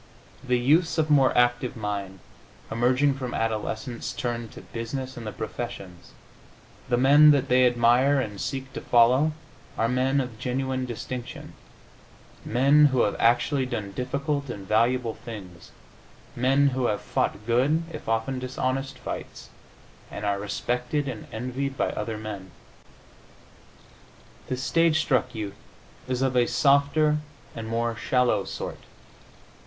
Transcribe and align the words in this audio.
The 0.43 0.57
youths 0.57 0.97
of 0.97 1.11
more 1.11 1.31
active 1.37 1.75
mind, 1.77 2.21
emerging 2.71 3.13
from 3.13 3.35
adolescence, 3.35 4.13
turn 4.13 4.49
to 4.49 4.61
business 4.61 5.15
and 5.15 5.27
the 5.27 5.31
professions; 5.31 6.13
the 6.89 6.97
men 6.97 7.29
that 7.29 7.49
they 7.49 7.67
admire 7.67 8.19
and 8.19 8.41
seek 8.41 8.73
to 8.73 8.81
follow 8.81 9.33
are 9.77 9.87
men 9.87 10.19
of 10.19 10.39
genuine 10.39 10.87
distinction, 10.87 11.53
men 12.43 12.85
who 12.85 13.01
have 13.01 13.15
actually 13.19 13.67
done 13.67 13.91
difficult 13.91 14.49
and 14.49 14.67
valuable 14.67 15.13
things, 15.13 15.69
men 16.35 16.69
who 16.69 16.87
have 16.87 17.01
fought 17.01 17.45
good 17.45 17.83
(if 17.93 18.09
often 18.09 18.39
dishonest) 18.39 18.97
fights 18.97 19.51
and 20.09 20.25
are 20.25 20.39
respected 20.39 21.07
and 21.07 21.27
envied 21.31 21.77
by 21.77 21.91
other 21.91 22.17
men. 22.17 22.49
The 24.47 24.57
stage 24.57 24.99
struck 24.99 25.35
youth 25.35 25.57
is 26.07 26.23
of 26.23 26.35
a 26.35 26.47
softer 26.47 27.19
and 27.55 27.67
more 27.67 27.95
shallow 27.95 28.45
sort. 28.45 28.79